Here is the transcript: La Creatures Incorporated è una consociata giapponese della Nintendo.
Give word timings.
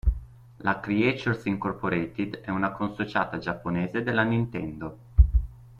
La 0.63 0.79
Creatures 0.79 1.45
Incorporated 1.45 2.41
è 2.41 2.49
una 2.49 2.71
consociata 2.71 3.37
giapponese 3.37 4.01
della 4.01 4.23
Nintendo. 4.23 4.97